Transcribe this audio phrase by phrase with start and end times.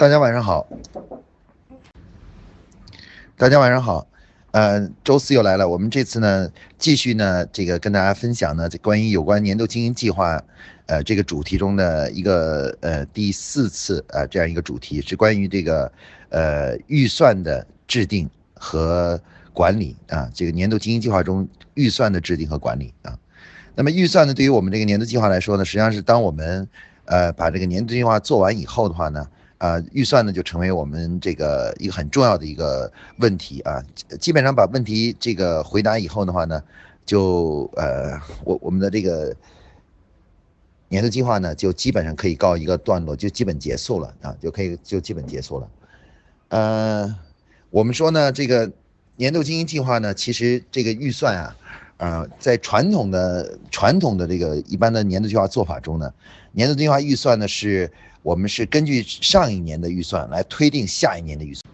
[0.00, 0.66] 大家晚上好，
[3.36, 4.06] 大家晚上好，
[4.52, 10.42] 呃，周四又来了，我们这次呢，继续呢，这个跟大家分享呢，这关于有关年度经营计划，
[10.86, 15.92] 呃，这个主题中的一个呃第四次啊这样一个主题，是关于这个
[16.30, 19.20] 呃预算的制定和
[19.52, 23.18] 管理啊，这个年度经营计划中预算的制定和管理啊，
[23.74, 26.66] 那么预算呢，对于我们这个年度计划来说呢，实际上是当我们
[27.04, 29.28] 呃把这个年度计划做完以后的话呢。
[29.60, 33.84] 啊，预算呢就成为我们这个一个很重要的一个问题啊。
[34.18, 36.62] 基本上把问题这个回答以后的话呢，
[37.04, 39.36] 就呃，我我们的这个
[40.88, 45.68] 年度计划呢就基本上可以告一个段落，就基本结束了啊，就可以就基本结束了。
[46.48, 47.14] 呃，
[47.68, 48.72] 我们说呢，这个
[49.16, 51.56] 年度经营计划呢，其实这个预算啊，
[51.98, 56.10] 啊，在传统的传统的这个一般的年度计划做法中呢，
[56.52, 57.92] 年度计划预算呢是。
[58.22, 61.64] 我们是根据上一年的预算来推定下一年的预算。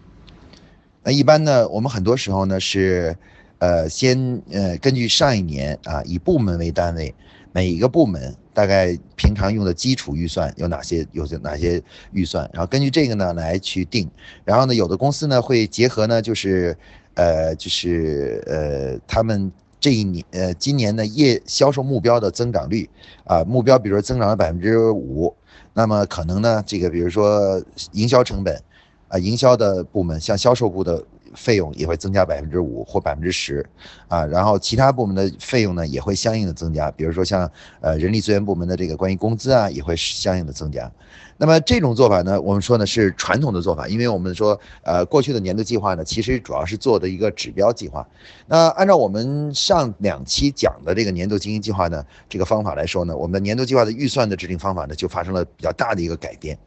[1.03, 3.15] 那一般呢，我们很多时候呢是，
[3.59, 7.13] 呃，先呃根据上一年啊，以部门为单位，
[7.51, 11.81] 每一个部门大概平常用的基础预算有哪些，有些哪些
[12.11, 14.09] 预算，然后根据这个呢来去定。
[14.43, 16.77] 然后呢，有的公司呢会结合呢，就是
[17.15, 22.89] 呃就是呃他们这一年呃今年的业销售目标的增长率
[23.25, 25.35] 啊目标，比如说增长了百分之五。
[25.73, 27.61] 那么可能呢，这个比如说
[27.91, 28.61] 营销成本，
[29.07, 31.03] 啊，营销的部门像销售部的。
[31.35, 33.65] 费用也会增加百分之五或百分之十，
[34.07, 37.49] 啊，然后其他部门的费用呢也会相应的增加，比如说像
[37.81, 40.91] 呃人力资源部门的这个关于工资啊也会相应的增加。
[41.39, 48.07] 那么这种做法呢，我们说呢是传统的做法，因为我们说呃过去的年度计划呢其实主要是做的一个指标计划。
[48.47, 56.57] 那按照我们上两期讲的这个年度经营计划呢这个方法来说呢，我们的年度计划的预算的制定方法呢就发生了比较大的一个改变。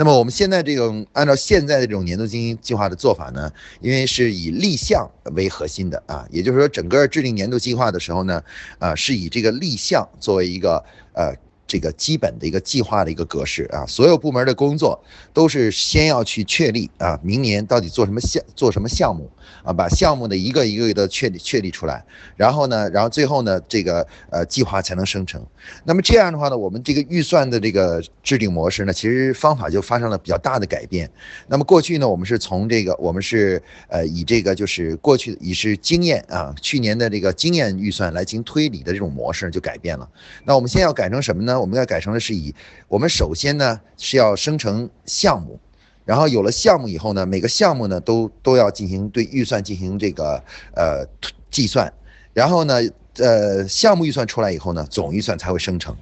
[0.00, 8.42] 那么我们现在这种按照现在的这种年度经营计划的做法呢，因为是以立项为核心的啊，也就是说整个制定年度计划的时候呢，
[8.78, 10.82] 啊是以这个立项作为一个
[11.12, 11.36] 呃。
[11.70, 15.00] 这个基本的一个计划的一个格式啊，所有部门的工作
[15.32, 19.30] 都是先要去确立啊，明年到底做什么项做什么项目
[19.62, 22.04] 啊，把项目的一个一个的确立确立出来，
[22.36, 25.40] 然后呢，然后最后呢，这个呃计划才能生成。
[25.84, 31.08] 那么这样的话呢，我们这个预算的这个制定模式呢，其实方法就发生了比较大的改变。
[31.46, 40.08] 那么过去呢，我们是从这个我们是呃以这个就是过去以是经验啊，去年的这个经验预算来进行推理的这种模式就改变了。
[40.44, 41.59] 那我们现在要改成什么呢？
[41.60, 42.54] 我们要改成的是以
[42.88, 45.60] 我们首先呢是要生成项目，
[46.04, 50.42] 然后有了项目以后呢，每个项目呢都都要进行对预算进行这个
[50.74, 51.06] 呃
[51.50, 51.92] 计算，
[52.32, 52.80] 然后呢
[53.18, 55.96] 呃项目预算出来以后呢，总预算才会生成。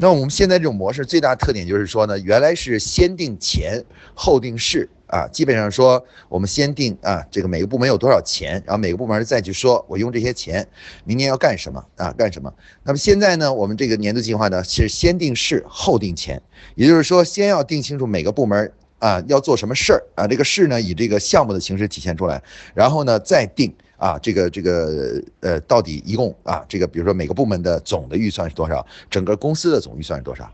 [0.00, 3.84] 那我们现在这种模式最大特点就是说呢，原来是先定钱
[4.14, 4.88] 后定事。
[5.10, 10.64] 啊，基本上说，我们先定啊，这个每个部门有多少钱，然后每个部门再去说，我用这些钱，
[11.02, 12.12] 明年要干什么啊？
[12.12, 12.54] 干什么？
[12.84, 16.40] 那么现在呢，我们这个年度计划呢是先定事后定钱，
[16.76, 22.40] 也就是说，先要定清楚每个部门啊要做什么事儿啊，这个事呢以这个项目的形式体现出来，
[22.72, 23.74] 然后呢再定。
[24.00, 28.84] 啊，这个这个呃，到底一共啊，这个比如说每个部门的总的预算是多少？
[29.10, 30.50] 整个公司的总预算是多少？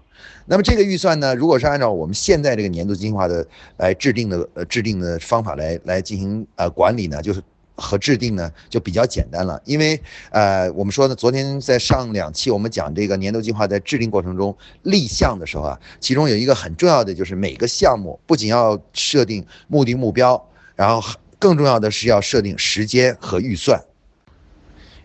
[0.47, 3.47] 那么这个预算呢，如果是按照我们现在这个年度计划的
[3.77, 7.41] 来制定的呃制定的方法来来进行呃管理呢，就是
[7.77, 9.63] 和制定呢就比较简单了。
[9.65, 21.17] 因为呃我们说呢，昨天在上两期我们讲这个年度计划在制定过程中立项的时候啊，其中有一个很重要的就是每个项目不仅要设定目的目标，然后。
[21.39, 23.85] 更重要的是要设定时间和预算，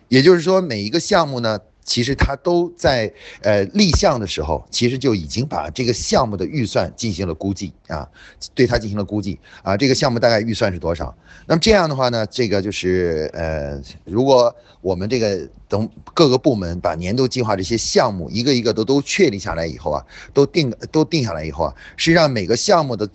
[0.08, 3.12] 也就是说，每一个项目呢，其实它都在
[3.42, 8.08] 呃立项的时候，其实就已经把这个项目的预算进行了估计啊，
[8.54, 11.14] 对它进行了估计啊，这个项目大概预算是多少？
[11.46, 23.08] 那么这样的话呢，这个就是呃，如果我们这个等各个部门把年度计划这些项目一个一个都都确立下来以后啊，都定都定下来以后啊，实际上每个项目的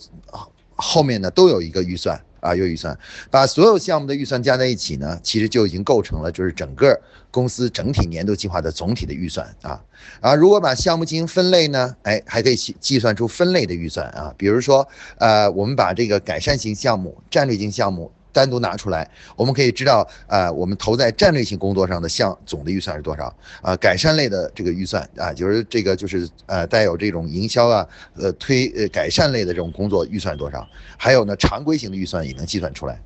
[0.76, 2.22] 后面呢都有一个预算。
[2.40, 2.98] 啊，有预算，
[3.30, 7.00] 把所有项目的预算加在一起呢，其实就已经构成了就是整个
[7.32, 9.82] 公司整体年度计划的总体的预算啊。
[10.22, 14.34] 啊，如果把项目进行分类呢，哎，还可以计算出分类的预算啊。
[14.38, 14.88] 比如说，
[15.18, 18.12] 呃，我们把这个改善型项目、战略性项目。
[18.38, 23.36] 单独拿出来，我们可以知道，呃，我们投在战略性工作上的项总的预算是多少？
[23.64, 30.68] 啊，改善类的这个预算啊，就是这个就是呃带有这种营销啊，呃推呃改善类的这种工作预算多少？
[30.98, 33.02] 还有呢，常规型的预算也能计算出来。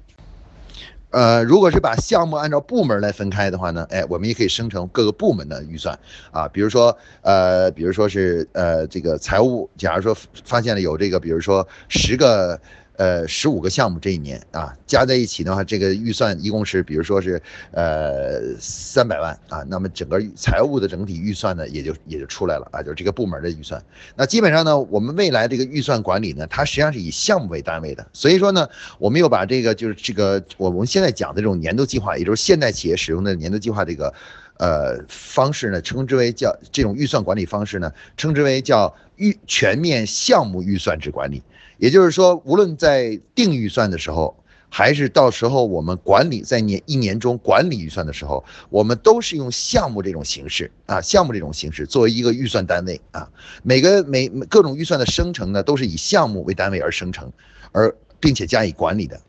[1.12, 5.98] 呃，如果是把项目按照部门来分开的话呢，哎，我们也可以生成各个部门的预算
[6.32, 10.14] 啊，比如说，呃，比如说是呃这个财务，假如说
[10.44, 12.60] 发现了有这个，比如说十个。
[13.02, 23.84] 呃，十五个项目这一年啊，加在一起的话，这个预算一共是，比如说是呃三百万啊，那么整个财务的整体预算呢，也就也就出来了啊，就是这个部门的预算。
[24.16, 28.70] 那基本上呢，我们未来这个预算管理呢，它实际上是以项目为单位的，所以说呢，
[29.00, 34.14] 我们又把这个就是这个我们现在讲的这种年度计划，也就是现代企业使用的年度计划这个
[34.60, 41.42] 呃方式呢，称之为叫这种预算管理方式呢，称之为叫预全面项目预算制管理。
[41.82, 44.38] 也就是说，无论在定预算的时候，
[44.70, 53.28] 还是到时候我们管理在年一年中管理预算的时候，我们都是用项目这种形式啊，项目这种形式作为一个预算单位啊。
[53.64, 57.34] 每个每各种预算的生成呢，都是以项目为单位而生成，
[57.72, 59.20] 而并且加以管理的。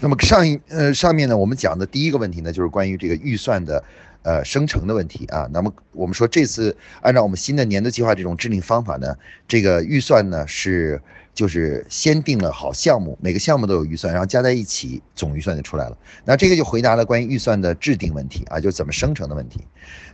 [0.00, 3.82] 那么上一呃上面呢，我们讲的第一个问题呢，就是关于这个预算的
[4.28, 5.48] 呃生成的问题啊。
[5.52, 9.16] 那么我们说这次按照我们新的年度计划这种制定方法呢，
[9.46, 11.00] 这个预算呢是。
[11.38, 15.96] 就是先定了好项目，每个项目都有预算，然后加在一起，总预算就出来了。
[16.24, 19.60] 那这个就回答了关于预算的制定问题啊，就怎么生成的问题。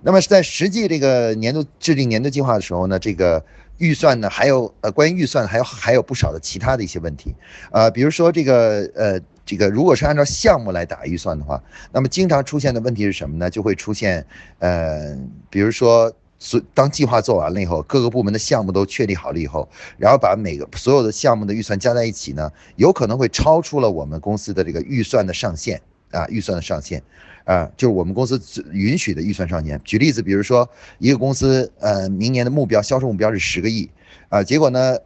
[0.03, 3.43] 那么在实际这个年度制定年度计划的时候呢，这个
[3.79, 7.35] 预算呢，还有呃关于预算还有还有不少的其他的一些问题，
[7.73, 11.63] 呃，比如说这个呃这个如果是按照项目来打预算的话，
[11.93, 13.51] 那么经常出现的问题是什么呢？
[13.51, 14.27] 就会出现
[14.59, 15.17] 呃，
[15.51, 16.13] 比如说。
[16.41, 25.81] 所当计划做完了以后，各个部门的项目都确定好了以后，然后把每个所有的项目的预算加在一起呢，有可能会超出了我们公司的这个预算的上限
[26.11, 27.03] 啊，预算的上限，
[27.45, 28.39] 啊，就是我们公司
[28.73, 29.81] 允许的预算上限。
[29.85, 30.69] 举例子，比如说
[30.99, 33.89] 一个公司，呃，明年的目标销售目标是十个亿，
[34.29, 34.99] 啊，结果呢，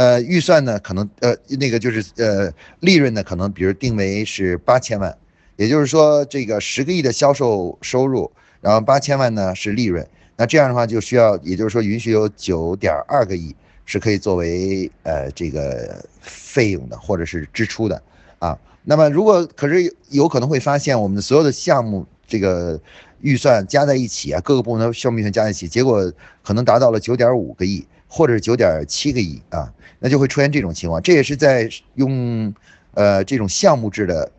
[0.00, 2.50] 呃，预算呢可能呃那个就是呃
[2.80, 5.14] 利润呢可能比如定为是八千万，
[5.56, 8.30] 也就是说这个十个亿的销售收入。
[8.62, 10.06] 然后八千万呢是利润，
[10.36, 13.54] 那这样的话就需要，也就是说允许有九点二个亿
[13.84, 18.02] 是可以作为呃这个费用的或者是支出的
[18.38, 18.58] 啊。
[18.84, 22.78] 那么如果可是有可能会发现我们所有的项目这个
[23.20, 26.12] 预算加在一起啊，各个部门的项目预算加在一起，结果
[26.42, 31.00] 可能达到了九点五个亿或者是九点七个亿啊，那就会出现这种情况。
[31.00, 32.52] 这也是在用
[32.92, 34.30] 呃这种项目制的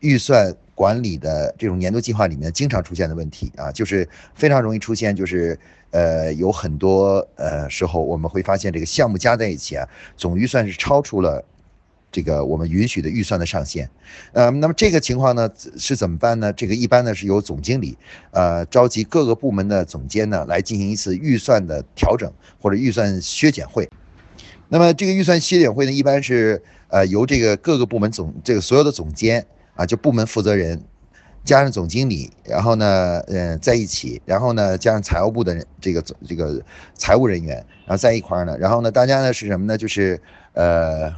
[0.00, 0.54] 预算。
[0.72, 5.58] 管理的这种年度计划里面经常出现的问题啊，就是非常容易出现，就是
[5.90, 9.86] 呃有很多呃时候我们会发现这个项目加在一起啊，
[10.16, 11.44] 总预算是超出了
[12.10, 13.88] 这个我们允许的预算的上限。
[14.32, 16.52] 呃，那么这个情况呢是怎么办呢？
[16.52, 17.96] 这个一般呢是由总经理
[18.30, 23.88] 呃召集各个部门的总监呢来进行一次预算的调整或者预算削减会。
[24.68, 29.46] 那么这个预算削减会呢，一般是呃由这个各个部门总这个所有的总监。
[29.76, 30.78] 啊，就部门负责人，
[31.42, 36.60] 加上总经理，然后呢，嗯，在一起，然后呢，加上财务部的人，这个总这个
[36.96, 37.56] 财务人员，
[37.86, 39.78] 然后在一块儿呢，然后呢，大家呢是什么呢？
[39.78, 40.20] 就是
[40.52, 41.10] 呃，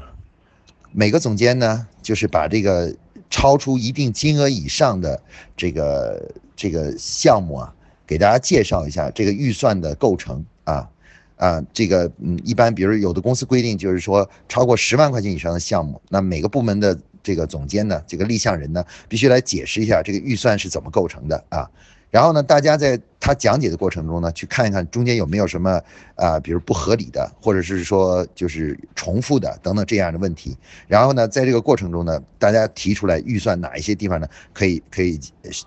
[0.92, 2.94] 每个总监呢，就是把这个
[3.30, 5.20] 超出一定金额以上的
[5.56, 7.74] 这个这个项目啊，
[8.06, 10.88] 给大家介绍一下这个预算的构成啊
[11.36, 16.98] 啊，这个嗯，一般比如有的公司规定就是说，超过十万块钱以上的项目，那每个部门的。
[17.24, 21.70] 这个总监呢，这个立项人呢，必须来解释一下这个预算是怎么构成的啊。
[22.12, 25.80] 然后呢，大家在他讲解的过程中呢，去看一看中间有没有什么
[26.14, 30.54] 啊，比如不合理的，或者是说就是重复的等等这样的问题。
[30.86, 35.18] 然后呢，在这个过程中呢，大家提出来预算哪一些地方呢可以可以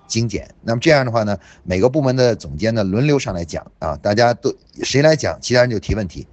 [0.06, 0.48] 精简。
[0.62, 6.28] 那么这样的话呢，每个部门的总监呢轮流上来讲啊，大家都谁来讲，其他人就提问题。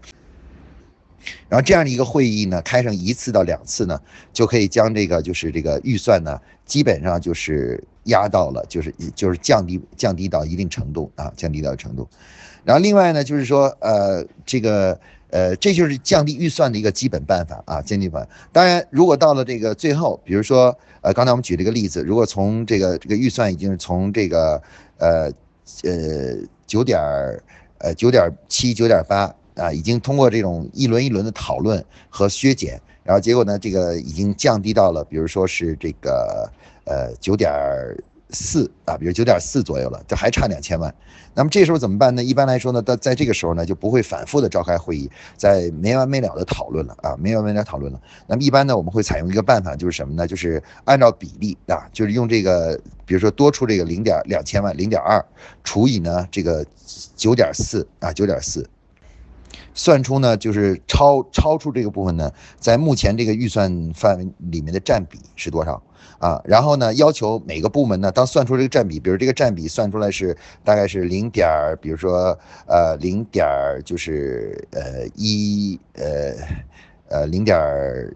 [1.49, 3.99] 然后这样的一个会议呢，开上一次到两次呢，
[4.31, 12.09] 就可以将这个就是这个预算呢，基本上就是压到了，就是就是降低降低到一定程度啊，降低到程度。
[12.65, 14.99] 然后另外呢，就是说呃这个
[15.31, 18.27] 呃这就是降低预算的一个基本办法啊，降低法。
[18.53, 24.63] 当然，如果到了这个最后，比如说呃刚才我们举了一个例子，如果从这个这个预算已经从这个
[24.99, 25.33] 呃
[25.85, 27.01] 呃九点
[27.79, 29.35] 呃九点七九点八。
[29.55, 36.51] 啊，已经通过这种一轮一轮的讨论和削减，然后结果呢，这个已经降低到了，比如说是这个
[36.85, 37.51] 呃九点
[38.31, 40.95] 四啊，比如九点四左右了，这还差两千万。
[41.35, 42.23] 那么这时候怎么办呢？
[42.23, 47.99] 一般来说呢，在在这个时候呢，就不会反复的召开会议，在没完没了的讨论了啊，没完没了讨论了。
[48.27, 50.27] 那么一般呢，我们会采用一个办法，就是什么呢？
[50.27, 55.25] 就是按照比例啊，就是用这个，比如说多出这个零点两千万，零点二
[55.65, 56.67] 除以呢这个
[57.17, 58.69] 九点四啊，九点四。
[59.75, 65.83] 算出呢就是超超出这个部分呢，在目前这个预算范围里面的占比是多少
[66.23, 66.41] 啊？
[66.45, 72.39] 然后呢，要求每个部门呢，当算出这个占比，比如这个占比算出来是大概是零点儿，比如说
[72.69, 76.33] 呃零点儿就是呃一呃
[77.09, 78.15] 呃零点儿。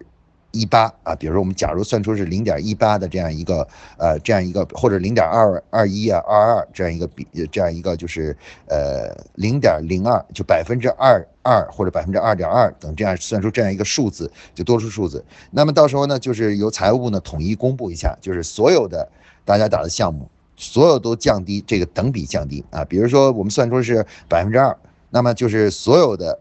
[0.59, 8.35] 一八啊，比如说我们假如算出是零点一八的这样一个呃这样一个或者零点二二一啊二二这样一个比这样一个就是
[8.67, 19.07] 呃零点零二就百分之二二或者百分之二点二等这样算出这样一个数字就多出数字，那么到时候呢就是由财务部呢统一公布一下，就是所有的
[19.45, 24.75] 大家打的项目所有都降低这个等比降低啊，比如说我们算出是百分之二，
[25.09, 26.39] 那么就是所有的。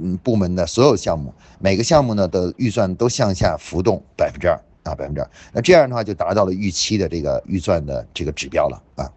[0.00, 5.30] 嗯，部门的所有项目，每个项目呢的预算都向下浮动百分之二啊，百分之二。
[5.52, 9.10] 那这样的话就达到了预期的这个预算的这个指标了啊。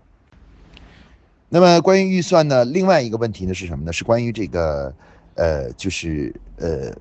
[1.50, 3.94] 那么关于预算呢，另外一个问题呢是什么呢？
[3.94, 4.94] 是关于这个
[5.36, 6.94] 呃，就是呃，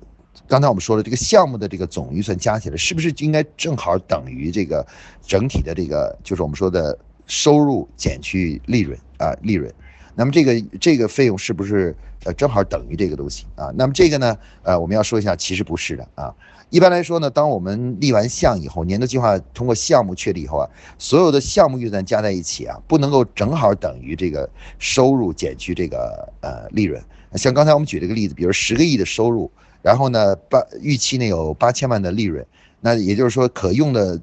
[0.47, 4.85] 刚才我们说了，这个项目的这个总预算加起来是不是应该正好等于这个
[5.21, 9.73] 整体的这个就是我们说的收入减去利润啊，利润。
[10.19, 13.71] 那么这个这个费用是不是呃正好等于这个东西啊？
[13.75, 16.33] 那么这个呢，呃，我们要说一下，其实不是的啊。
[16.71, 20.65] 一般来说呢，当我们立完项以后，年度计划通过项目确立以后啊，
[20.97, 26.99] 所有的项目预算加在一起啊，不能够正好等于这个收入减去这个呃利润。
[27.35, 29.51] 像刚才我们举这个例子，比如十个亿的收入，
[29.83, 32.43] 然后呢八预期呢有八千万的利润，
[32.81, 34.19] 那也就是说可用的。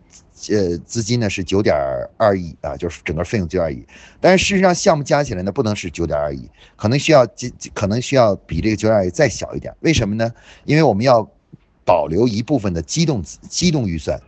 [0.51, 1.75] 呃，资金呢是九点
[2.17, 3.85] 二亿啊，就是整个费用九点二亿。
[4.21, 7.27] 但是事实上，项目加起来呢不能是九点二亿，可能需要
[7.73, 9.75] 可能需要比这个九点二亿再小一点。
[9.81, 10.33] 为什么呢？
[10.65, 11.29] 因为我们要
[11.85, 14.21] 保留一部分的机动机动预算，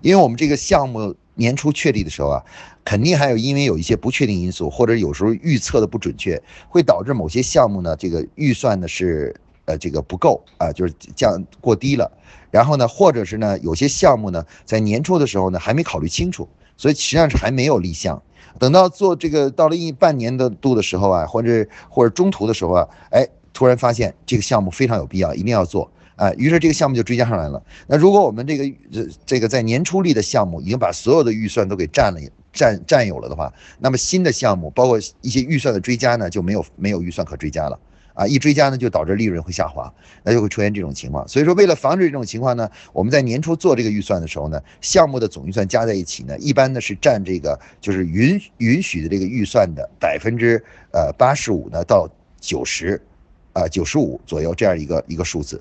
[0.00, 2.44] 因为我们这个项目年初确立的时候啊，
[2.84, 9.34] 肯定还有因为有一些不确定因素，或者有时候预测的不准确，会导致某些项目呢这个预算呢是
[9.66, 12.10] 呃这个不够啊，就是降过低了。
[12.50, 18.22] 然后呢，或者是呢，有些项目呢，在年初的时候呢，还没考虑清楚，所以实际上是还没有立项。
[18.60, 27.60] 等到做这个到了一半年的度的时候啊，或者或者中途的时候啊，哎，突然发现这个项目非常有必要，一定要做啊，于是这个项目就追加上来了。
[27.88, 32.20] 那如果我们这个这这个在年初立的项目已经把所有的预算都给占了
[32.52, 37.76] 占占有了的话，那么新的项目包括一些预算的追加呢，就没有没有预算可追加了。
[38.14, 39.92] 啊，一追加呢，就导致利润会下滑，
[40.22, 41.28] 那就会出现这种情况。
[41.28, 52.08] 所以说，为了防止这种情况呢，我们在年初做这个预算的时候呢，项目的总预算加在一起呢，一般呢是占这个就是允允许的这个预算的百分之呃八十五呢到
[52.40, 53.02] 九十，
[53.52, 55.60] 啊九十五左右这样一个一个数字。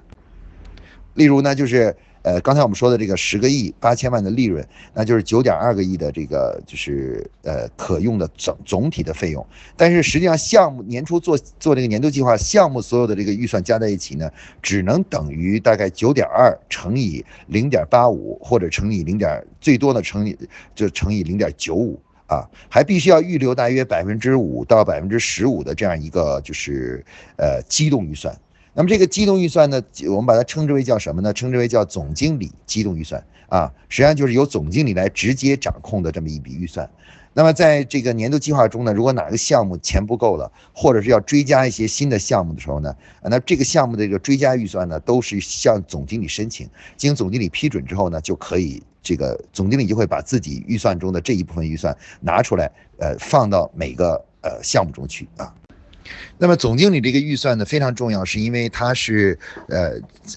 [1.15, 1.95] 例如呢，就是。
[2.23, 9.45] 呃，刚才我们说的这个十个亿八千万的利润，那就是九点二个亿的这个就是呃可用的总总体的费用。
[9.75, 20.37] 但是实际上项目年初做做这个年度计划，项目所有的这个预算加在一起呢，只能等于大概九点二乘以零点八五，或者乘以零点最多的乘以
[20.73, 27.03] 就乘以零点九五啊，还必须要预留大约百分之五到百分之十五的这样一个就是
[27.35, 28.33] 呃机动预算。
[28.73, 31.31] 那么这个机动预算呢，我们把它称之为叫什么呢？
[31.31, 36.89] 称之为叫总经理机动预算啊，实际上就是由总经理来直接掌控的这么一笔预算。
[37.35, 55.53] 那么在这个年度计划中呢，如果哪个项目钱不够了，或者是要追加一些新的项目的时候呢，那这个项目的这个追加预算呢，都是向总经理申请，经总经理批准之后呢，就可以这个总经理就会把自己预算中的这一部分预算拿出来，呃，放到每个呃项目中去啊。
[56.37, 59.91] 那么总经理这个预算呢非常重要，是因为它是呃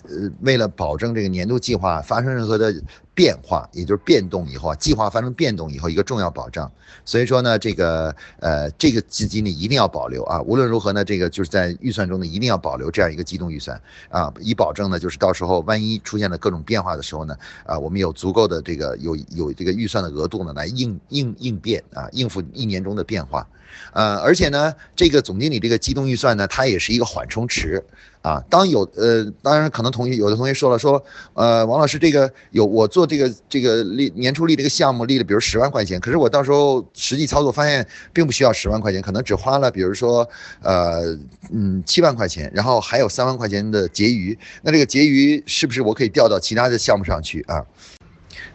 [0.04, 2.74] 呃为了保证这个年度计划发生任何的
[3.16, 6.70] 变化，也就是变动以后啊，计划发生变动以后一个重要保障。
[7.06, 13.80] 所以说呢，这个呃这个资金呢一定要保留啊，无论如何呢，这个就是在预算中呢一定要保留这样一个机动预算
[14.10, 23.48] 啊，以保证呢就是到时候万一出现了各种变化的时候呢，啊我们有足够的这个有有这个预算的额度呢来应应应变啊，应付一年中的变化。
[23.92, 27.84] 呃，而且呢，这个总经理这个机动预算呢，它也是一个缓冲池
[28.26, 28.42] 啊。
[28.50, 31.02] 当有呃，当然可能同学有的同学说了，说
[31.34, 40.28] 呃，王老师这个有我做这个这个立年初立这个项目立了，比如十万块钱，可是我到时候实际操作发现并不需要十万块钱，可能只花了比如说
[40.62, 41.16] 呃
[41.52, 47.64] 嗯七万块钱，然后还有三万块钱的结余，那这个结余是不是我可以调到其他的项目上去啊？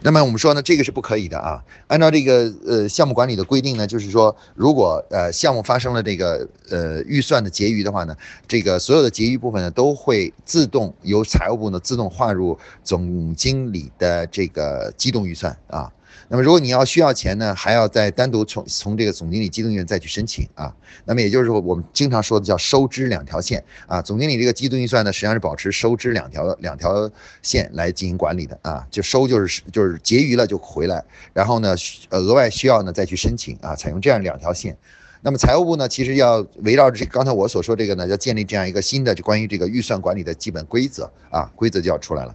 [0.00, 1.62] 那么我们说呢，这个是不可以的啊。
[1.88, 8.16] 按照这个呃项目管理的规定呢，就是说，如果呃项目发生了这个呃预算的结余的话呢，
[8.48, 15.92] 这个所有的结余部分呢，都会自动由财务部呢自动划入总经理的这个机动预算啊。
[16.28, 20.74] 那么如果你要需要钱呢，还要再单独从从这个总经理机动预算再去申请啊。
[21.04, 24.00] 那么也就是说，我们经常说的叫收支两条线啊。
[24.00, 27.10] 总经理这个机动预算呢，实际上是保持收支两条两条
[27.42, 28.86] 线来进行管理的啊。
[28.90, 31.74] 就收就是就是结余了就回来，然后呢，
[32.08, 34.76] 呃额外需要呢再去申请啊，采用这样两条线。
[35.24, 42.34] 那么财务部呢，其实要围绕着这刚才我所说这个呢，要建立这样一个新的就关于这个预算管理的基本规则啊，规则就要出来了。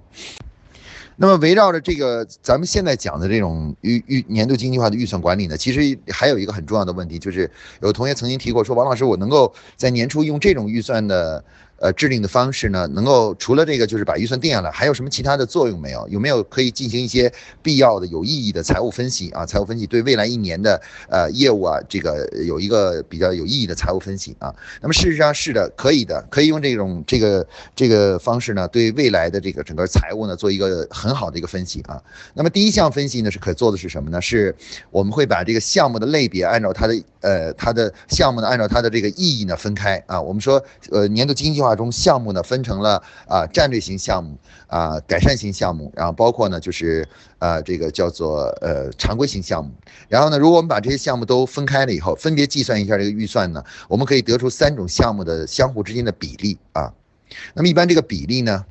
[1.20, 7.50] 那么围绕着这个，咱们现在讲的这种预预年度经济化的预算管理呢，其实还有一个很重要的问题，就是
[7.82, 11.44] 有同学曾经提过说，王老师，我能够在年初用这种预算的。
[11.80, 16.08] 呃，制定的方式呢，能够除了这个，就是把预算定下来，还有什么其他的作用没有？
[16.10, 17.32] 有没有可以进行一些
[17.62, 19.46] 必要的、有意义的财务分析啊？
[19.46, 24.54] 财务分析对未来一年的呃业务啊，这个有一个比较有意义的财务分析啊。
[24.82, 32.02] 那么事实上是的，可以的，可以用这种这个这个方式呢，对未来的这个整个财务呢，做一个很好的一个分析啊。
[32.34, 34.20] 那么第一项分析呢，是可做的是什么呢？
[34.20, 34.56] 是
[34.90, 40.20] 我们会把这个项目的类别按照它的呃它的项目呢，按照它的这个意义呢分开啊。
[40.20, 47.08] 我们说呃年度经济中项目呢分成了啊战略型项目啊改善型项目，然后包括呢就是
[47.40, 49.72] 呃这个叫做呃常规型项目。
[50.08, 56.94] 然后呢，如果我们把这些项目都分开了以后，分别计算一下这个预算呢，我们可以得出三种项目的相互之间的比例啊。
[57.54, 58.66] 那么一般这个比例呢？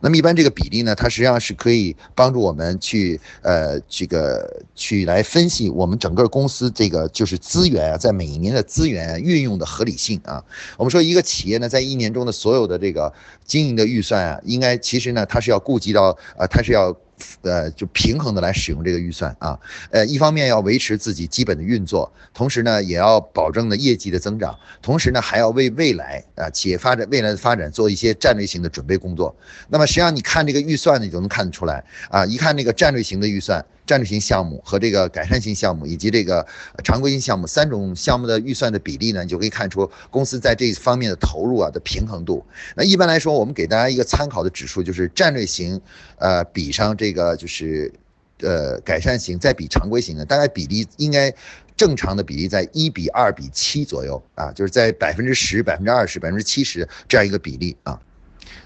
[0.00, 10.42] 那么一般这个比例呢，它实际上是可以帮助我们去呃这个去来分析我们整个公司这个就是资源啊，在每一年的资源运用的合理性啊。
[10.76, 13.12] 我们说一个企业呢，在一年中的所有的这个
[13.44, 16.96] 经营的预算啊，应该其实呢，它是要顾及到啊，它是要。
[17.42, 19.58] 呃，就平衡的来使用这个预算啊，
[19.90, 29.34] 呃，一方面要维持自己基本的运作，同时呢，也要保证呢业绩的增长，同时呢，还要为未来啊企业发展未来的发展做一些战略性的准备工作。
[29.68, 33.64] 那么实际上你看这个预算呢，你就能看得出来啊，一看那个战略型的预算。
[33.88, 36.46] 战略性项目和这个改善性项目以及这个
[36.84, 42.44] 常规性项目三种项目的预算的比例呢，你就可以看出公司在这方面的投入啊的平衡度。
[42.76, 45.80] 那一般来说，我们给大家一个参考的指数，就是战略型，
[46.18, 47.90] 呃，比上这个就是，
[48.40, 51.34] 呃，改善型再比常规型的，大概比例应该
[51.74, 57.98] 正常的比例在一比二比七左右啊，就是在百分之十、百分之二十、百分之七十这样一个比例啊。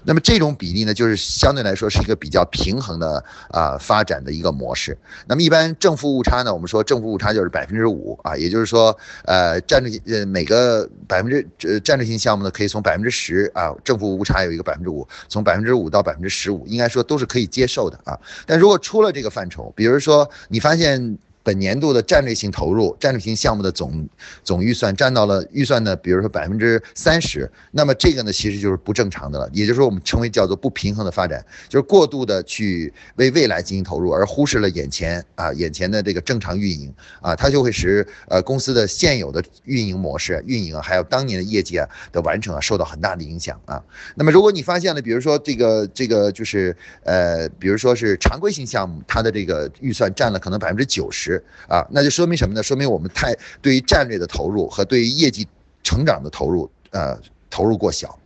[0.03, 4.97] 那么这种比例呢，就是相对来说是一个比较平衡的啊发展的一个模式。
[5.27, 18.19] 那么一般正负误差呢，我们说正负误差就是百分之五啊，也就是说，呃，战略呃每个百分之呃战略性项目呢，可以从百分之十啊正负误差有一个百分之五，从百分之五到百分之十五，应该说都是可以接受的啊。
[18.45, 21.17] 但如果出了这个范畴，比如说你发现。
[21.43, 24.07] 本年度的战略性投入、战略性项目的总
[24.43, 29.49] 总预算占到了预算的，比如说百分之三十，那么这个呢，其实就是不正常的了。
[29.51, 43.83] 也就是说，我们称为叫做不平衡的发展，就是过度的去为未来进行投入，而忽视了眼前啊眼前的这个正常运营啊，它就会使呃公司的现有的运营模式、运营，还有当年的业绩啊的完成啊受到很大的影响啊。
[44.15, 51.32] 那么如果你发现了，比如说这个这个就是呃，比如说是常规性项目，它的这个预算占了可能百分之九十。
[51.67, 52.63] 啊，那就说明什么呢？
[52.63, 55.47] 说明我们太对于战略的投入和对于业绩
[55.83, 57.17] 成长的投入，呃，
[57.49, 58.17] 投入过小。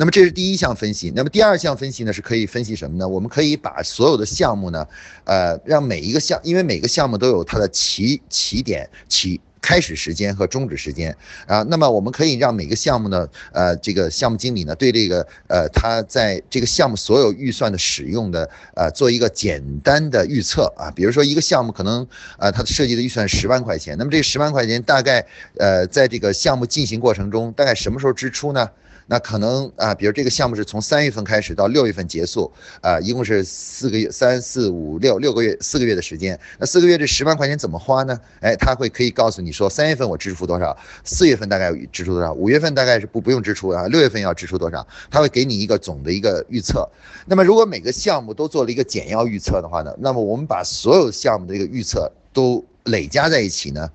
[0.00, 1.12] 那么这是第一项分析。
[1.14, 3.06] 那么第二项分析呢，是可以分析什么呢？
[3.06, 4.86] 我们可以把所有的项目呢，
[5.24, 9.38] 呃，让每一个项，因为每个项目都有它的起起点起。
[9.62, 11.14] 开始时间和终止时间
[11.46, 22.08] 啊，那么我们可以让每个项目呢，呃，这个项目经理呢，对这个呃，他在这个项目所有预算的使用的呃，做一个简单的预测啊，比如说一个项目可能
[22.38, 25.26] 呃，它设计的预算十万块钱，那么这十万块钱大概
[25.58, 28.66] 呃，在这个项目进行过程中，大概什么时候支出呢？
[29.10, 32.48] 那可能啊，比如这个项目是从三月份开始到六月份结束，
[32.80, 36.38] 啊，一共是四个月，三四五六六个月，四个月的时间。
[36.60, 38.16] 那四个月这十万块钱怎么花呢？
[38.40, 46.88] 哎，他会可以告诉你说，三月份我支付多少，四月份大概支出多少，五月份大概是不不用支出啊，六月份要支出多少，他会给你一个总的一个预测。
[47.26, 53.90] 那么如果每个项目都做了一个简要预测的话呢，那么我们把所有项目的一个预测都累加在一起呢？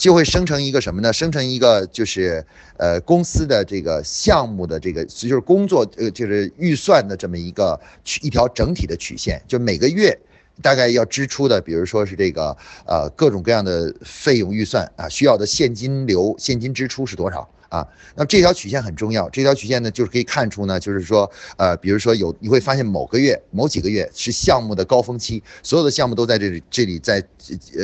[0.00, 1.12] 就会生成一个什么呢？
[1.12, 2.42] 生成一个就是
[2.78, 10.18] 呃公司的这个项目的这个就是工作呃就是预算的这么一个曲一条整体的曲线，就每个月
[10.62, 17.46] 大概要支出的，比如说是这个呃各种各样的费用预算啊，需要的现金流现金支出是多少？
[17.70, 17.86] 啊。
[18.14, 27.24] 那么这条曲线很重要，这条曲线呢就是可以看出呢，就是说呃，比如说有你会发现某个月、某几个月是项目的高峰期，所有的项目都在这里这里在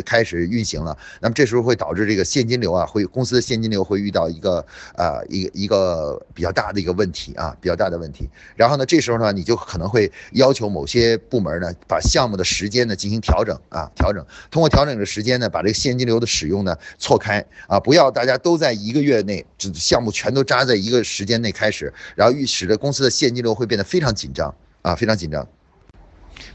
[0.04, 4.64] 开始运行了，那么这时候会导致这个现金流啊，会公司的现金流会遇到一个
[4.96, 8.28] 呃一个一个比较大的一个问题啊，比较大的问题。
[8.54, 25.46] 然后呢，这时候呢，你就可能会要求某些部门呢，把项目的时间呢进行调整啊，调整，通过调整的时间呢，把这个现金流的使用呢错开啊，不要大家都在一个月内，只项目全都扎在一个时间内开始，然后预使得公司的现金流会变得非常紧张啊，非常紧张。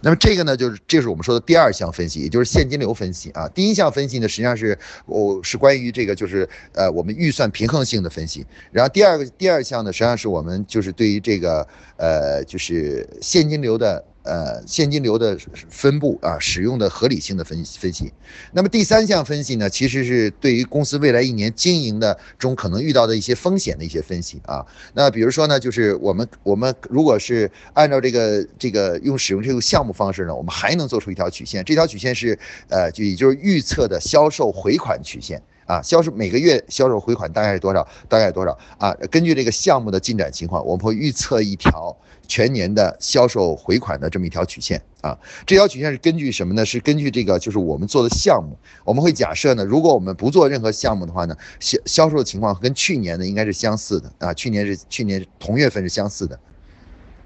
[0.01, 3.47] 那么这个呢，就是这是我们说的第二项分析，也就是现金流分析啊。
[3.49, 8.45] 第一项分析呢，实际上是我是关于这个就是呃我们预算平衡性的分析。
[8.71, 14.03] 然后第二个第二项呢，实际上是我们就是对于这个呃就是现金流的。
[14.23, 15.37] 呃，现金流的
[15.69, 18.11] 分布啊，使用的合理性的分分析。
[18.51, 24.65] 那么第三项分析呢，其实是对于公司未来一年经营的中可能遇到的一些风险的一些分析啊。
[24.93, 31.63] 那比如说呢，就是我们我们如果是按照这个这个用使用这个项目方式呢，我们还能做出一条曲线。
[31.65, 32.37] 这条曲线是
[32.69, 35.81] 呃，就也就是预测的销售回款曲线啊。
[35.81, 37.87] 销售每个月销售回款大概是多少？
[38.09, 38.93] 大概多少啊？
[39.09, 41.95] 根据这个项目的进展情况，我们会预测一条。
[42.27, 46.65] 全年的销售回款的这么一条曲线啊，这条曲线是根据什么呢？
[46.65, 56.39] 是根据这个，就是我们做的项目，我们会假设呢，如果我们不做任何项目的话呢，销销售情况跟去年呢应该是相似的啊，去年是去年同月份是相似的。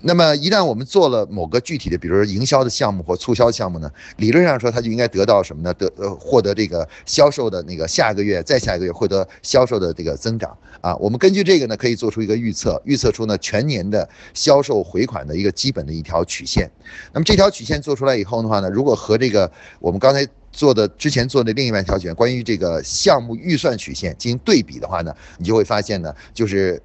[0.07, 5.73] 那么一旦我们做了某个具体的，比如说营销的项目或促销项目呢，理论上说它就应该得到什么呢？
[5.73, 10.95] 得呃获得这个销售的那个下个月再下一个月获得销售的这个增长啊。
[10.97, 16.69] 我们根据这个呢，可以做出一个预测，预测出呢全年的销售回款的一个基本的一条曲线。
[17.11, 26.79] 那么这条曲线做出来以后的话呢，如果和这个我们刚才做的之前做的另外一条曲线关于这个项目预算曲线进行对比的话呢，你就会发现呢，就是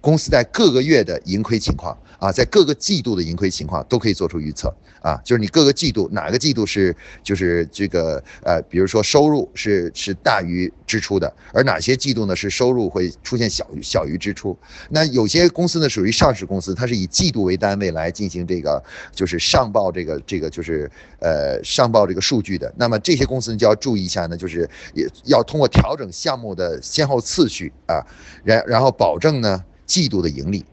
[0.00, 1.96] 公司在各个月的盈亏情况。
[2.24, 14.56] 啊，在各个季度的盈亏情况都可以做出预测啊，就是你各个季度哪个季度是就是这个呃，比如说收入是是大于支出的，而哪些季度呢是收入会出现小于小于支出？
[14.88, 18.82] 那有些公司呢属于上市公司，它是以季度为单位来进行这个
[19.12, 22.72] 就是上报这个这个就是呃上报这个数据的。
[22.74, 28.00] 那么这些公司呢就要注意一下呢，就是也要通过调整项目的先后次序啊，
[28.42, 30.64] 然然后保证呢季度的盈利。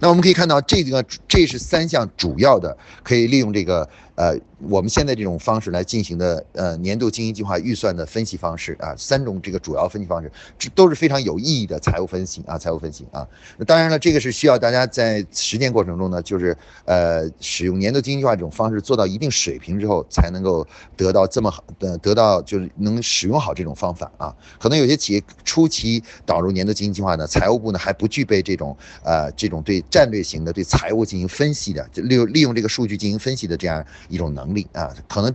[0.00, 3.88] 那我们可以看到，这个这是三项主要的可以利用这个。
[4.14, 13.26] 呃，我们现在这种方式来进行的呃年度经营计划预算的分析方式啊，三种这个主要分析方式，这都是非常有意义的财务分析啊，财务分析啊。
[13.56, 20.66] 那当然了，这个是需要大家在实践过程中呢，就是呃使用年度经营计划这种方式做到一定水平之后，才能够
[20.96, 24.34] 得到这么好的得到就是能使用好这种方法啊。
[24.58, 33.84] 可能有些企业初期导入年度经营计划呢，财务部呢还不具备这种呃这种对战略型的对财务进行分析的，就利用利用这个数据进行分析的这样。
[34.08, 35.34] 一种能能力啊，可能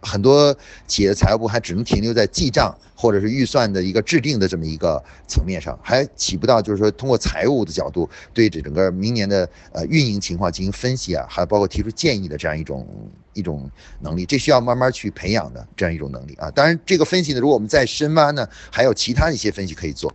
[0.00, 12.86] 很多企业的财务部还只能停留在记账或者是预算的一个制定的这么一个层面上，还起不到就是说通过财务的角度对这整个明年的呃运营情况进行分析啊，还包括提出建议的这样一种
[13.34, 16.50] 一种能力，这需要慢慢去培养的这样一种能力啊。
[16.50, 20.14] 当然，这个分析呢，如果我们再深挖呢，还有其他的一些分析可以做。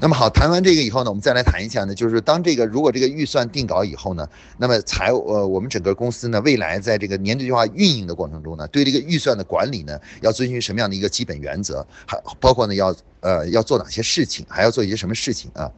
[0.00, 4.28] 那么好，谈完这个以后呢，我们再来谈一下呢，就是当这个如果这个预算定稿以后呢，
[4.58, 15.70] 那么财务呃我们整个公司呢，未来在这个年度计划运营的过程中呢，对这个预算的管理呢，要遵循什么样的一个基本原则，还包括呢要呃要做哪些事情，还要做一些什么事情啊？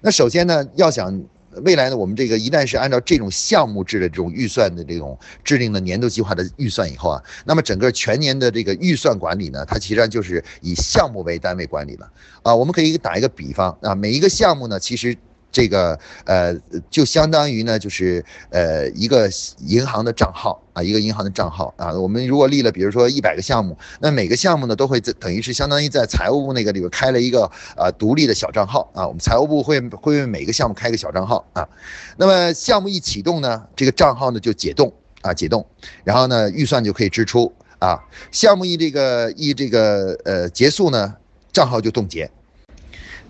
[0.00, 1.22] 那首先呢，要想。
[1.62, 12.10] 未来呢，我们这个一旦是按照这种项目制的这种预算的这种制定的年度计划的预算以后啊，那么整个全年的这个预算管理呢，它其实上就是以项目为单位管理了
[12.42, 12.54] 啊。
[12.54, 15.16] 我们可以打一个比方啊，每一个项目呢，其实。
[15.54, 16.52] 这个呃，
[16.90, 21.92] 就相当于呢，就是呃一个银行的账号啊，一个银行的账号啊。
[21.92, 29.06] 我们如果立了，比如说一百个项目，那每个项目呢，都会在等于是相当于在财务部那个里边开了一个呃独立的小账号啊。
[29.06, 31.68] 我们财务部会会为每个项目开一个小账号啊。
[32.16, 35.64] 那么项目一启动呢，这个账号呢就解冻啊，解冻，
[36.02, 38.00] 然后呢预算就可以支出啊。
[38.32, 41.14] 项目一这个一这个呃结束呢，
[41.52, 42.28] 账号就冻结。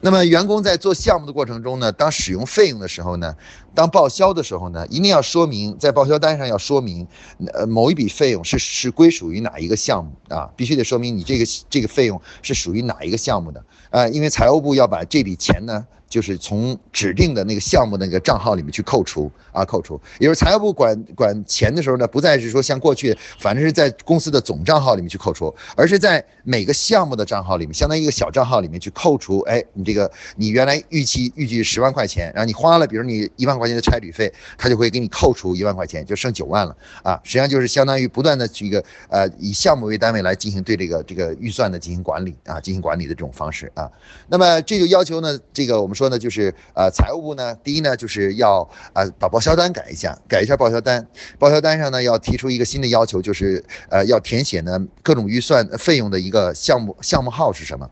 [0.04, 3.34] 那么员工在做项目的过程中呢，当使用费用的时候呢，
[3.74, 7.06] 当报销的时候呢，一定要说明在报销单上要说明，
[7.52, 10.48] 呃，某一笔费用是是归属于哪一个项目啊？
[10.56, 14.08] 必须得说明你这个这个费用是属于哪一个项目的啊？
[14.08, 15.87] 因为财务部要把这笔钱呢。
[16.06, 20.00] 就是从指定的那个项目那个账号里面去扣除啊，扣除。
[20.20, 29.40] 也就是财务部管管钱的时候呢，不再是说像过去，反正是在公司的总账号里面去扣除，而是在每个项目的账号里面，相当于一个小账号里面去扣除。
[29.40, 37.20] 哎，你这个你原来预期预计十万块钱，然后你花了，比如你一万块钱的差旅费，他就会给你扣除一万块钱，就剩九万了啊。
[37.24, 43.90] 实际上就是相当于不断的这个呃以项目为单位来进行对这个这个预算的进行管理啊，进行管理的这种方式啊。
[44.29, 51.07] 那么这就要求呢，这个我们说呢，就是呃财务部呢，第一呢就是要呃把报销单改一下，改一下报销单。
[51.38, 57.90] 报销单上呢要提出一个新的要求，就是呃要填写呢各种预算费用的一个项目项目号是什么。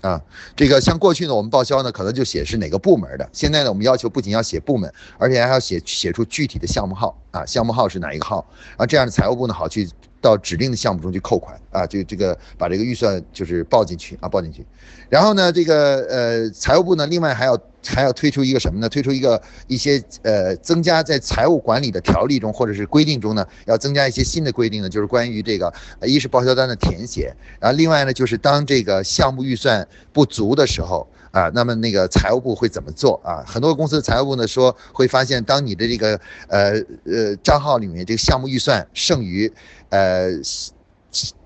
[0.00, 0.20] 啊，
[0.54, 3.28] 这个像过去呢，我们报销呢，可能就写是哪个部门的。
[3.32, 9.88] 现在呢，我们要求不仅要写部门，而且还要写写出具体的项目号啊，项目号是哪一个号，啊这样的财务部呢好去
[10.20, 14.64] 到指定的项目中去扣款啊，就这个把这个预算就是报进去啊，报进去。
[15.08, 17.58] 然后呢，这个呃财务部呢，另外还要。
[17.86, 18.88] 还要推出一个什么呢？
[18.88, 33.44] 推出一个一些呃，增加在财务管理的条例中或者是规定中呢，要增加一些新的规定呢，就是关于这个，一是报销单的填写，然后另外呢，就是当这个项目预算不足的时候啊，那么那个财务部会怎么做啊？
[33.46, 36.72] 很多公司财务部呢说会发现，当你的这个呃
[37.04, 39.50] 呃账号里面这个项目预算剩余，
[39.90, 40.30] 呃。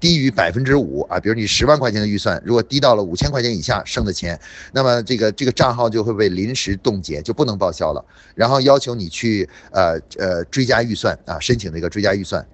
[0.01, 4.39] 低于百分之五啊，比如你十万块钱的预算，如果低到了五千块钱以下剩的钱，
[4.73, 8.05] 那么这个这个账号就会被临时冻结，就不能报销了。
[8.35, 12.45] 然后要求你去呃呃追加预算啊，申请那个追加预算。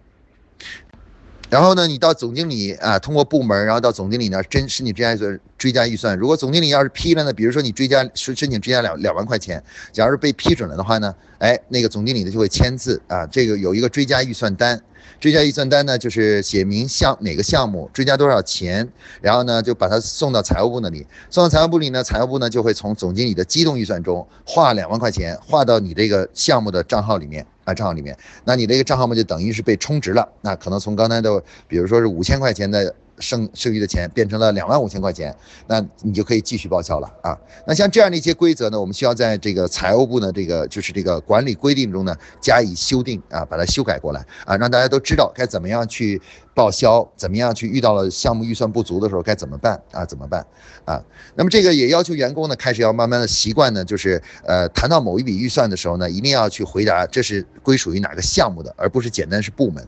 [1.48, 5.40] 然后呢，你到总经理啊，通过部门，然后到总经理那真申请追加预算。
[5.57, 14.81] 追加预算，如果总经理要是批了呢，比如说你追加申申请追加两两万块钱，假如被批准了的话呢，哎，那个总经理呢就会签字啊，这个有一个追加预算单。
[15.21, 18.88] 追加预算单呢，就是写明项哪个项目追加多少钱，
[19.21, 32.94] 然后呢就把它送到财务部那里，送到财务部里呢，财务部呢就会从总经理的机动预算中划两万块钱，划到你这个项目的账号里面啊，账号里面，那你这个账号嘛就等于是被充值了，那可能从刚才的，比如说是五千块钱的。
[33.21, 35.35] 剩剩余的钱变成了两万五千块钱，
[35.67, 37.39] 那你就可以继续报销了啊。
[37.67, 46.21] 那像这样的一些规则呢，我们需要在这个财务部呢，这个就是这个管理规定中呢加以修订啊，把它修改过来啊，让大家都知道该怎么样去
[46.55, 50.05] 报销，怎么样去遇到了项目预算不足的时候该怎么办啊？
[50.05, 50.47] 怎么办
[50.85, 51.03] 啊？
[51.35, 59.87] 那么这个也要求员工呢，开始要慢慢的习惯呢，就是呃，谈到某一笔预算的时候呢，一定要去回答这是归属于哪个项目的，而不是简单是部门。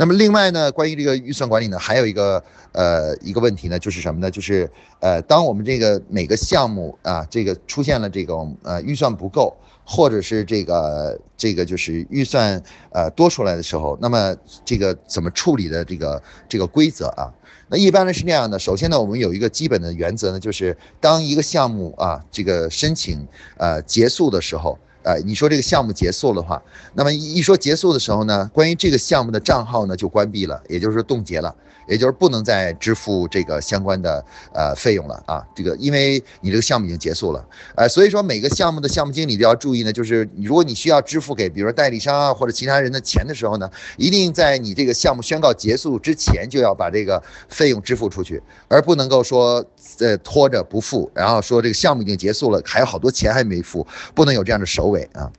[0.00, 4.30] 那么另外呢，关于这个预算管理呢，还有一个呃一个问题呢，就是什么呢？
[4.30, 17.34] 就是呃，当我们这个每个项目啊，这个出现了这种呃预算不够，或者是这个这个就是预算呃多出来的时候，那么这个怎么处理的这个这个规则啊？
[17.68, 24.78] 那一般呢是这样的，首先呢，我们有一个基本的原则呢，就是当一个项目啊这个申请呃结束的时候。
[25.08, 31.54] 呃，你说这个项目结束的话，那么一说结束的时候呢，关于这个项目的账号呢就关闭了，也就是冻结了。
[31.88, 49.64] 也就是不能再支付这个相关的呃费用了啊，这个因为你这个项目已经结束了，呃，所以说每个项目的项目经理都要注意呢，就是如果你需要支付给比如说代理商啊或者其他人的钱的时候呢，一定在你这个项目宣告结束之前就要把这个费用支付出去，而不能够说
[49.98, 55.30] 呃拖着不付，然后说这个项目已经结束了，还有好多钱还没付，不能有这样的首尾啊。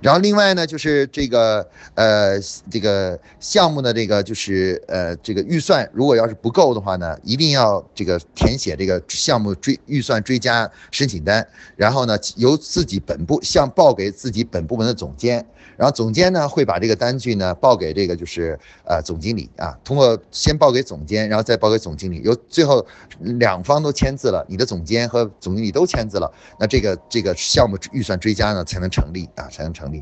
[0.00, 15.44] 然后另外呢，就是这个呃，这个项目的这个就是呃，这个预算如果要是不够的话呢，一定要这个填写这个项目追预算追加申请单，然后呢由自己本部向报给自己本部门的总监，
[15.76, 22.86] 然后总监呢会把这个单据呢报给这个就是呃总经理啊，通过先报给总监，然后再报给总经理，由最后
[23.18, 29.97] 两方都签字了，你的总监和总经理都签字了，那这个这个项目预算追加呢才能成立啊，才能成立。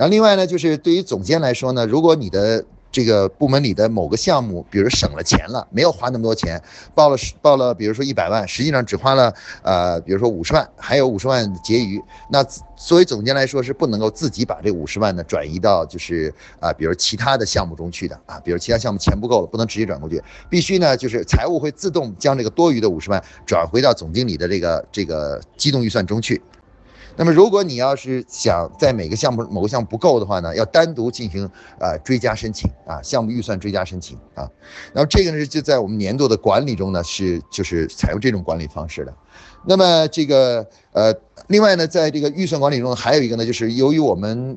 [0.00, 6.58] 然后另外呢，就是对于总监来说呢，如果你的这个部门里的某个项目，比如省了钱了，没有花那么多钱，
[6.94, 12.42] 报了报了，比如说一百万，实际上只花了呃，比如说五十万，还有五十万结余，那
[12.78, 26.40] 作为总监来说是不能够自己把这五十万呢转移到就是啊，比如其他的项目中去的啊，比如其他项目钱不够了，不能直接转过去，必须呢就是财务会自动将这个多余的五十万转回到总经理的这个这个机动预算中去。
[27.16, 34.48] 那么，如果你要是想在每个项目某个项目不够的话呢，要单独进行呃追加申请啊，项目预算追加申请啊。
[34.92, 39.14] 然后这个呢，就在我们年度的管理中呢，是就是采用这种管理方式的。
[39.66, 41.14] 那么这个呃，
[41.48, 44.56] 另外呢，在这个预算管理中还有一个呢，就是由于我们。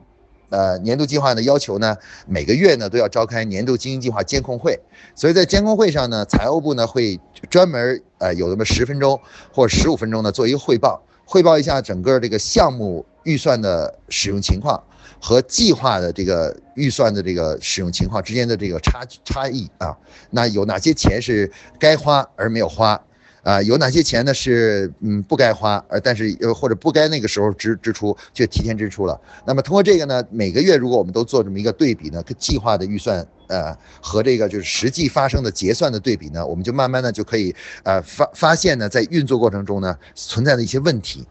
[0.50, 4.80] 呃年度计划呢要求呢每个月呢都要召开年度经营计划监控会，
[5.16, 9.20] 所以在监控会上呢，财务部呢会专门呃有那么十分钟
[9.52, 14.82] 或十五分钟呢做一个汇报，汇报一下整个这个项目预算的使用情况。
[15.26, 19.98] 和计划的这个预算的这个使用情况之间的这个差差异啊，
[20.32, 23.02] 那有哪些钱是该花而没有花
[23.44, 23.62] 啊？
[23.62, 29.20] 有哪些钱呢是嗯不该花，而但是呃或者不该那个时候支支出却提前支出了？
[29.46, 37.54] 那么通过这个呢，每个月如果我们都做这么一个对比呢，计划的预算呃和这个就是实际发生的结算的对比呢，我们就慢慢的就可以
[37.84, 41.26] 呃发发现呢，在运作过程中呢存在的一些问题。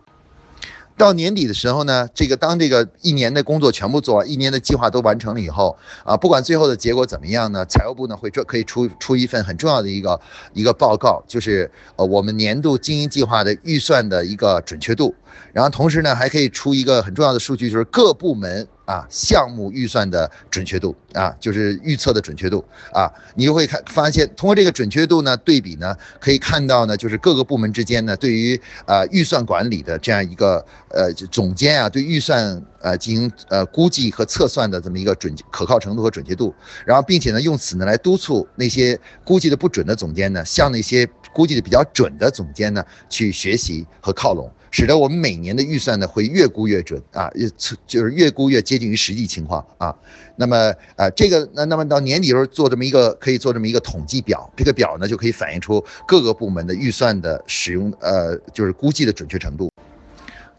[0.97, 10.21] 到年底的时候呢，这个当这个一年的工作全部做完，一年的计划都完成了以后，啊，不管最后的结果怎么样呢，财务部呢会这可以出出一份很重要的一个
[10.53, 15.15] 一个报告，就是呃我们年度经营计划的预算的一个准确度，
[15.53, 18.67] 然后同时呢还可以出一个很重要的数据，就是各部门。
[18.85, 36.53] 啊，项目预算的准确度啊，就是预测的准确度啊，你就会看发现，通过这个准确度呢对比呢，可以看到呢，就是各个部门之间呢，对于呃预算管理的这样一个呃总监啊，对预算呃进行呃估计和测算的这么一个准可靠程度和准确度，
[36.85, 44.51] 然后并且呢用此呢来督促那些估计的不准的总监呢，向那些估计的比较准的总监呢去学习和靠拢。
[44.75, 47.49] 使得我们每年的预算呢会越估越准啊，越
[47.87, 49.95] 就是越估越接近于实际情况啊。
[50.35, 50.57] 那么
[50.97, 59.71] 啊，这个那那么到年底时候做这么一个可以做这么一个统计表，这个表呢就可以反映出各个部门的预算的使用呃就是估计的准确程度。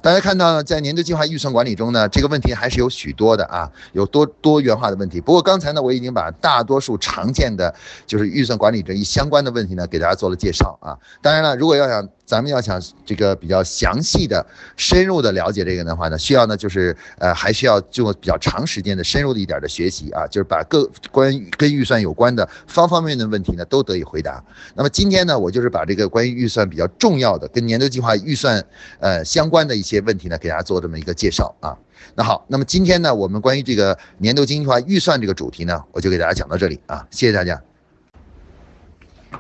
[0.03, 5.21] 大家看到，在年度计划预算管理中呢，这个问题还是有许多的啊，有多多元化的问题。
[5.21, 7.73] 不过刚才呢，我已经把大多数常见的
[8.05, 10.99] 就是预算管理这一相关的问题呢，给大家做了介绍啊。
[11.21, 24.43] 当然了，如果要想咱们要想这个比较详细的、深入的了解这个的话呢，需要呢就是呃还需要做比较长时间的深入的一点的学习啊，就是把各关于跟预算有关的方方面面的问题呢都得以回答。
[24.75, 28.63] 那么今天呢，我就是把这个关于预算比较重要的、跟年度计划预算
[28.99, 31.77] 呃相关的一些问题呢，给大家做这么一个介绍啊。
[32.15, 37.61] 那好，那么今天呢，我们关于这个年度经济计划预算这个主题呢，我就给大家讲到这里啊，谢谢大家。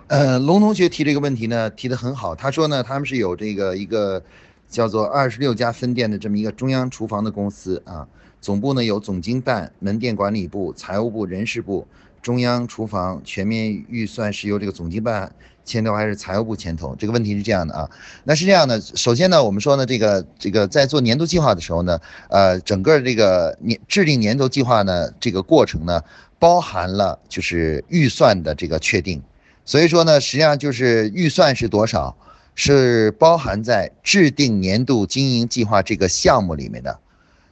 [0.07, 2.35] 呃，龙同学提这个问题呢，提得很好。
[2.35, 4.21] 他说呢，他们是有这个一个
[4.69, 8.07] 叫做二十六家分店的这么一个中央厨房的公司啊，
[8.41, 11.87] 总部呢有总经办、门店管理部、财务部、人事部、
[12.21, 13.21] 中央厨房。
[13.23, 15.33] 全面预算是由这个总经办
[15.65, 16.95] 牵头还是财务部牵头？
[16.97, 17.89] 这个问题是这样的啊。
[18.23, 26.01] 那是这样的，首先呢，我们说呢，这个这个在做年度计划的时候呢，呃，整个这个年制定年度计划呢，这个过程呢，
[26.39, 29.21] 包含了就是预算的这个确定。
[29.65, 32.15] 所以说呢，实际上就是预算是多少，
[32.55, 36.99] 是包含在制定年度经营计划这个项目里面的。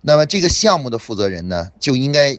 [0.01, 2.37] 那么这个项目的负责人呢，就应该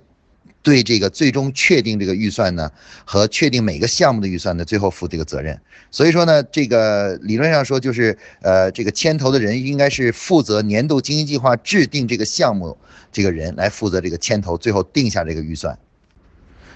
[0.62, 2.70] 对这个最终确定这个预算呢，
[3.04, 5.58] 和确定每个项目的预算呢，最后负这个责任。
[5.90, 12.76] 所以说呢，这个理论上说就是呃，这个牵头的人应该是负责年度经营计划制定这个项目
[13.10, 15.78] 这个人来负责这个牵头，最后定下这个预算。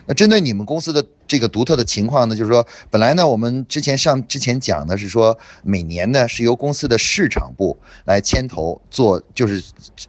[0.07, 9.63] 那针对你们公司的这个独特的情况呢，就是说，本来呢，我们之前上之前讲的是说，每年呢是由公司的市场部来牵头做，就是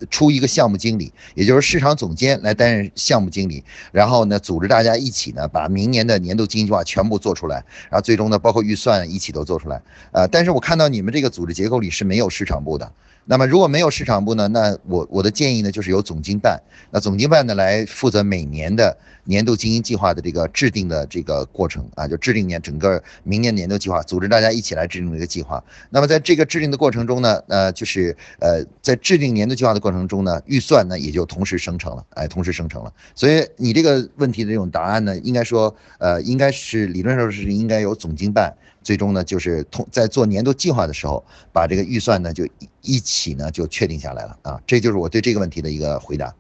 [0.10, 9.82] 出一个项目经理，也就是市场总监来担任项目经理，然后呢，组织大家一起呢，把明年的年度经营计划全部做出来，然后最终呢，包括预算一起都做出来。
[10.12, 12.92] 呃，但是我看到你们这个组织结构里是没有市场部的。
[13.30, 14.48] 那么如果没有市场部呢？
[14.48, 25.64] 那我我的建议呢，就是由总经办，那总经办呢来负责每年的年度经营计划的这个制定的这个过程啊，就制定年整个明年年度计划，组织大家一起来制定这个计划。
[25.90, 32.94] 那么在这个制定的过程中呢，呃，就是呃，在制定年度计划的过程中呢，预算呢也就同时生成了，哎，同时生成了。
[33.16, 38.54] 所以你这个问题的这种答案呢，应该说，呃，应该是理论上是应该由总经办。
[38.84, 42.48] 最终呢，就是通在做年度计划的时候，把这个预算呢就
[42.82, 46.34] 一起呢就确定下来了啊，这就是我对这个问题的一个回答。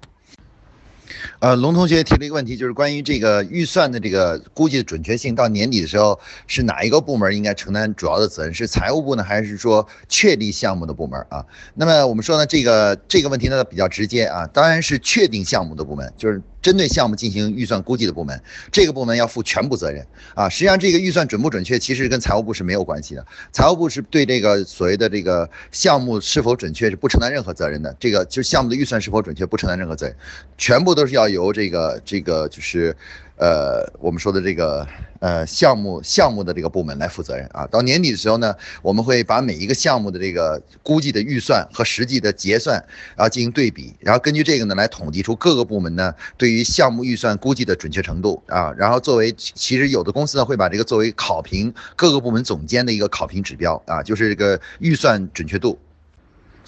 [1.39, 8.53] 呃，龙同学提了一个问题，就是关于这个预算的这个估计的准确性，到年底的时候是哪一个部门应该承担主要的责任？
[8.53, 11.45] 是财务部呢，还是说确定项目的部门啊？
[11.75, 20.49] 那么我们说呢，这个这个问题呢比较直接啊，当然是确定项目的部门，就是针对项目进行预算估计的部门，这个部门要负全部责任啊。
[20.49, 30.15] 实际上这个预算准不准确，其实跟财务部是没有关系的，财务部是对这个所谓的这个项目是否准确是不承担任何责任的，这个就是项目的预算是否准确不承担任何责任，
[30.57, 31.26] 全部都是要。
[31.29, 32.95] 由这个这个就是，
[33.37, 34.87] 呃，我们说的这个
[35.19, 37.67] 呃项目项目的这个部门来负责任啊。
[37.67, 42.83] 到年底的时候呢，我们会把每一个项目的这个估计的预算和实际的结算，
[43.15, 48.73] 然后进行对比，然后根据这个呢来统计出各个部门呢对于项目预算估计的准确程度啊。
[48.77, 55.77] 然后作为其实有的公司呢会把这个作为考评各个部门总监的一个考评指标啊，就是这个预算准确度。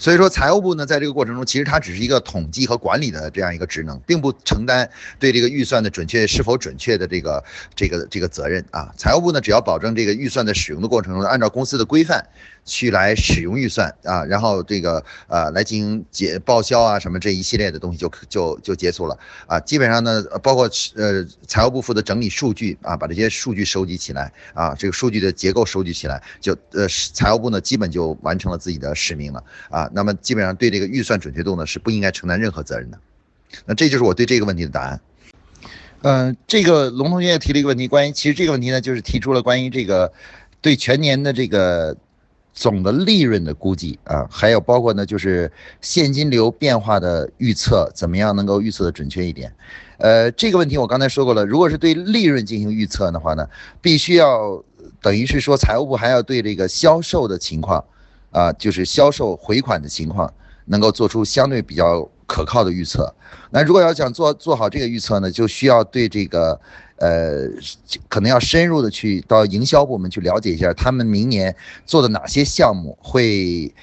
[0.00, 7.44] 所以说，财务部呢，在这个过程中，其实它只是一个统计和管理的这样一个职能，并不承担对这个预算的准确是否准确的这个
[7.76, 8.90] 这个这个责任啊。
[8.96, 12.26] 财务部呢，只要保证这个预算的使用的过程中，按照公司的规范。
[12.64, 19.58] 去来使用预算啊，然后这个呃来进行结报销啊什么这一系列的东西就就就结束了啊。
[19.60, 29.90] 基本上呢，包括呃财务部负责整理数据啊，把这些数据收集起来啊，这个数据的结构收集起来，就呃财务部呢基本就完成了自己的使命了啊。
[29.92, 32.98] 那么基本上对这个预算准确度呢是不应该承担任何责任的。
[33.66, 35.00] 那这就是我对这个问题的答案。
[36.02, 40.12] 嗯，这个龙同学也提了一个问题，关于其实这个问题呢就是提出了关于这个
[40.60, 41.96] 对全年的这个。
[42.52, 49.52] 总的利润的估计啊，还有包括呢，就是现金流变化的预测，怎么样能够预测的准确一点？
[49.98, 53.46] 呃，这个问题我刚才说过了，如果是对利润进行预测的话呢，
[53.80, 54.62] 必须要
[55.00, 57.84] 等于是说财务部还要对这个销售的情况，
[58.30, 60.32] 啊，就是销售回款的情况，
[60.64, 63.14] 能够做出相对比较可靠的预测。
[63.50, 66.60] 那如果要想做做好这个预测呢，就需要对这个。
[67.00, 67.48] 呃，
[68.08, 71.54] 可能要深入的去到营销部门去了解一下，他们明年
[71.86, 73.74] 做的哪些项目会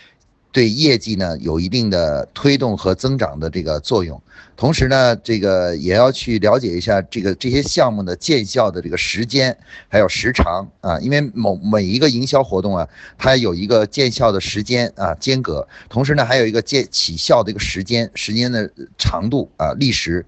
[0.52, 4.22] 对业绩呢有一定的推动和增长的这个作用。
[4.56, 9.56] 同时呢，这个也要去了解一下这个这些项目的见效的这个时间
[9.88, 12.88] 还有时长啊，因为某每一个营销活动啊，
[13.18, 20.26] 它有一个见效的时间啊间隔，同时呢还有一个见起效的一个时间时间的长度啊历时。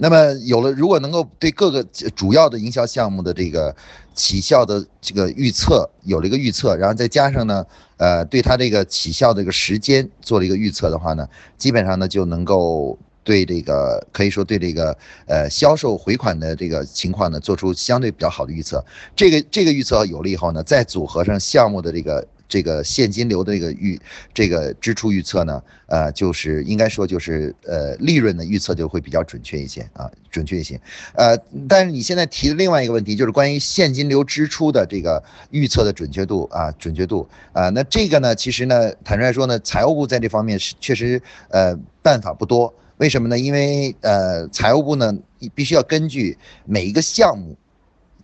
[0.00, 1.82] 那么有了，如果能够对各个
[2.14, 3.74] 主要的营销项目的这个
[4.14, 14.96] 起效的这个预测有了一个预测，然后再加上呢，呃，对它这个起效的一个时间做了一个预测的话呢，基本上呢就能够对这个可以说对这个
[15.26, 18.84] 呃销售回款的这个情况呢做出相对比较好的预测。
[19.16, 22.24] 这个这个预测有了以后呢，再组合上项目的这个。
[22.48, 24.00] 这个现金流的这个预，
[24.32, 30.80] 这个支出预测呢，呃，就是应该说就是呃利润的预测就会比较准确一些啊，准确一些。
[31.14, 31.36] 呃，
[31.68, 41.20] 但是你现在提的另外一个问题就是关于现金流支出的这个预测的准确度啊，准确度啊，那这个呢，其实呢，坦率说呢，财务部在这方面是确实
[41.50, 42.74] 呃办法不多。
[42.96, 43.38] 为什么呢？
[43.38, 45.14] 因为呃财务部呢
[45.54, 47.56] 必须要根据每一个项目。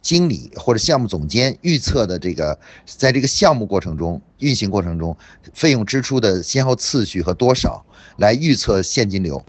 [0.04, 5.16] 经理或者项目总监预测的这个，在这个项目过程中、运行过程中，
[5.52, 7.84] 费用支出的先后次序和多少，
[8.18, 9.44] 来预测现金流。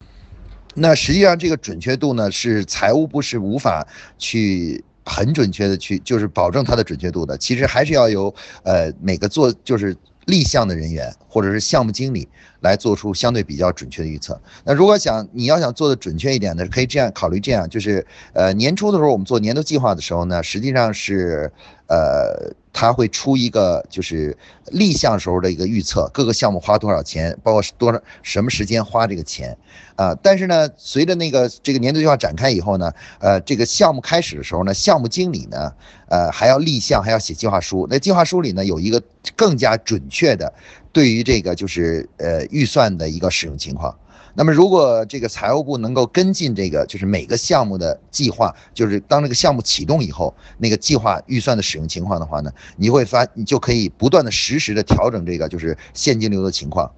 [0.73, 3.85] 那实际上这个准确度呢，是财务部是无法
[4.17, 7.37] 去很准确的去，就是保证它的准确度的。
[7.37, 8.33] 其实还是要由
[8.63, 9.95] 呃每个做就是。
[10.25, 12.27] 立项的人员或者是项目经理
[12.61, 14.39] 来做出相对比较准确的预测。
[14.63, 21.51] 那如果想你要想做的准确一点呢，可以这样考虑：这样就是呃年初的时候我们做年度计划的时候呢，实际上是
[21.87, 24.35] 呃他会出一个就是
[24.71, 29.55] 立项时候的一个预测，各个项目花多少钱，包括多少什么时间花这个钱
[29.95, 30.15] 啊。
[30.23, 35.71] 但是呢，随着那个这个年度计划展开以后呢，呃这个项目开始的时候呢，项目经理呢
[36.09, 37.87] 呃还要立项，还要写计划书。
[37.89, 39.01] 那计划书里呢有一个
[39.35, 40.35] 更加准确。
[40.35, 40.53] 的，
[40.91, 43.97] 对于这个就是呃预算的一个使用情况。
[44.37, 56.91] 那么如果这个财务部能够跟进这个，就是每个项目的计划，就是当这个项目启动以后，那个计划预算的使用情况的话呢，你会发，你就可以不断的实时的调整这个就是现金流的情况，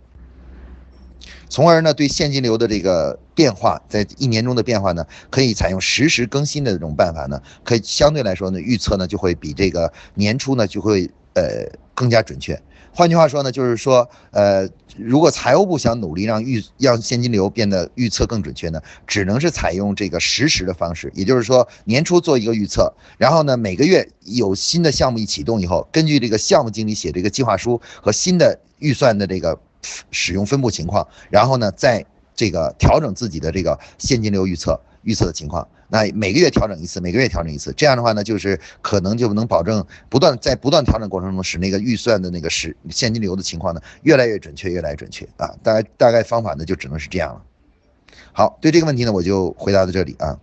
[1.47, 11.43] 从而呢对现金流的这个变化，在一年中的变化呢，可以采用实时更新的这种办法呢，可以相对来说呢预测呢就会比这个年初呢就会呃
[11.97, 12.61] 更加准确。
[12.93, 29.59] 换句话说呢，就是说，呃，如果财务部想努力让预让现金流变得预测更准确呢，只能是采用这个实时的方式，也就是说，年初做一个预测，然后呢，每个月有新的项目一启动以后，根据这个项目经理写这个计划书和新的预算的这个
[30.11, 34.79] 使用分布情况，然后呢，再这个调整自己的这个现金流预测。
[35.03, 45.53] 预测的情况，那每个月调整一次，每个月调整一次，这样的话呢，就是可能就能保证不断在不断调整过程中，使那个预算的那个使现金流的情况呢越来越准确，越来越准确啊。
[45.63, 47.41] 大概大概方法呢就只能是这样了。
[48.33, 50.37] 好，对这个问题呢，我就回答到这里啊。